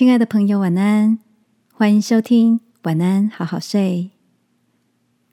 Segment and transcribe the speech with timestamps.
[0.00, 1.18] 亲爱的朋友，晚安！
[1.74, 4.10] 欢迎收听《晚安，好好睡》。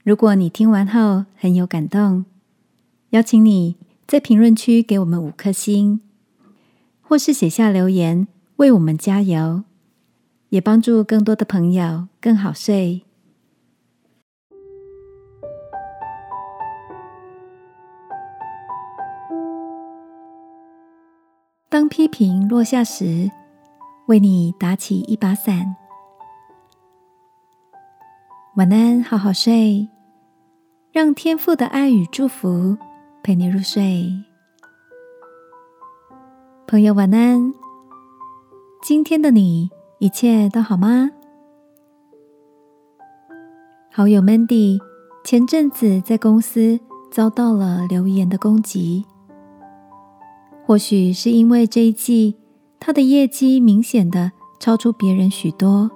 [0.04, 2.26] 如果你听完后很有感动，
[3.12, 6.02] 邀请你在评论区给我们五颗星，
[7.00, 8.28] 或是写下留言
[8.58, 9.64] 为我们加油，
[10.50, 13.04] 也帮助更多的朋友更好睡。
[21.70, 23.32] 当批评落下时，
[24.08, 25.76] 为你打起一把伞。
[28.56, 29.90] 晚安，好好睡，
[30.94, 32.78] 让天父的爱与祝福
[33.22, 34.10] 陪你入睡。
[36.68, 37.54] 朋友，晚安。
[38.82, 41.12] 今天的你一切都好吗？
[43.92, 44.80] 好友 Mandy
[45.26, 46.80] 前阵子在公司
[47.12, 49.04] 遭到了留言的攻击，
[50.66, 52.38] 或许是因为这一季。
[52.80, 55.90] 他的业绩明显的超出别人许多，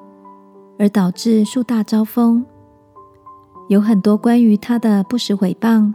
[0.78, 2.46] 而导致树大招风。
[3.70, 5.94] 有很多关于他的不实诽谤，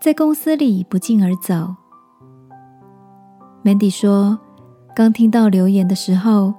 [0.00, 1.74] 在公司里不胫而走。
[3.62, 4.38] Mandy 说，
[4.96, 6.52] 刚听到留言的时候，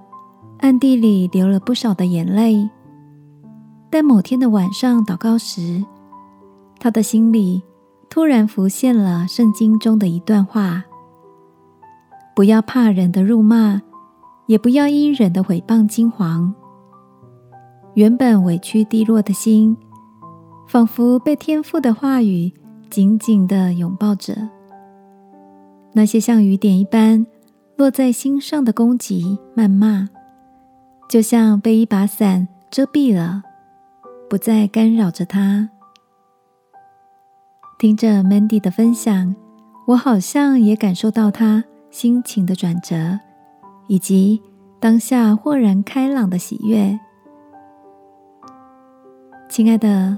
[0.60, 2.70] 暗地里流了不少的眼泪。
[3.90, 5.84] 但某天的晚上祷告时，
[6.80, 7.64] 他的心里
[8.10, 10.84] 突然浮现了圣经中的一段话。
[12.40, 13.82] 不要怕人的辱骂，
[14.46, 16.50] 也不要因人的毁谤惊惶。
[17.96, 19.76] 原本委屈低落的心，
[20.66, 22.50] 仿佛被天父的话语
[22.90, 24.48] 紧紧的拥抱着。
[25.92, 27.28] 那些像雨点一般
[27.76, 30.08] 落在心上的攻击、谩骂，
[31.10, 33.44] 就像被一把伞遮蔽了，
[34.30, 35.70] 不再干扰着他。
[37.78, 39.36] 听着 Mandy 的分享，
[39.88, 41.66] 我好像也感受到他。
[41.92, 43.20] 心情的转折，
[43.88, 44.42] 以及
[44.80, 47.00] 当下豁然开朗的喜悦。
[49.50, 50.18] 亲爱的，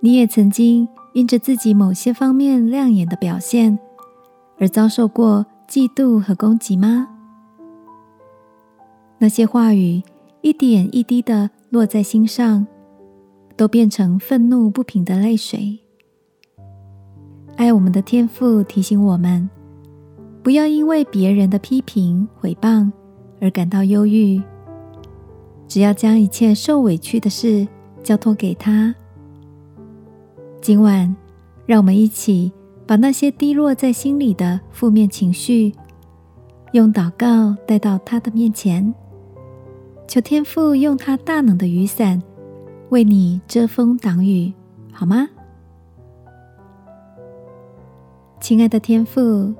[0.00, 3.78] 你也曾经因着自己某些方面亮眼的表现，
[4.58, 7.08] 而遭受过嫉妒和攻击吗？
[9.18, 10.02] 那些话语
[10.42, 12.66] 一点一滴的落在心上，
[13.56, 15.78] 都变成愤怒不平的泪水。
[17.56, 19.48] 爱我们的天父提醒我们。
[20.44, 22.92] 不要因为别人的批评、毁谤
[23.40, 24.40] 而感到忧郁。
[25.66, 27.66] 只要将一切受委屈的事
[28.02, 28.94] 交托给他。
[30.60, 31.16] 今晚，
[31.64, 32.52] 让我们一起
[32.86, 35.72] 把那些低落在心里的负面情绪，
[36.72, 38.94] 用祷告带到他的面前，
[40.06, 42.22] 求天父用他大能的雨伞
[42.90, 44.52] 为你遮风挡雨，
[44.92, 45.26] 好吗？
[48.40, 49.54] 亲爱的天父。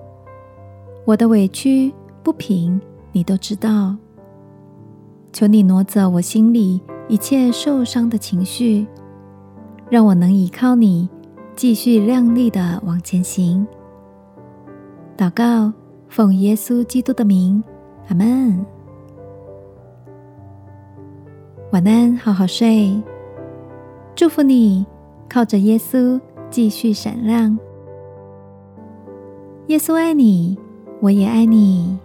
[1.07, 1.93] 我的委屈
[2.23, 2.81] 不平，
[3.13, 3.95] 你都知道。
[5.33, 8.87] 求你挪走我心里一切受伤的情绪，
[9.91, 11.07] 让我能依靠你，
[11.55, 13.67] 继续亮丽的往前行。
[15.15, 15.71] 祷告，
[16.09, 17.63] 奉耶稣基督的名，
[18.09, 18.65] 阿门。
[21.73, 22.99] 晚安，好好睡。
[24.15, 24.87] 祝福你，
[25.29, 27.59] 靠着耶稣继续闪亮。
[29.67, 30.57] 耶稣爱你。
[31.05, 32.04] 我也爱你。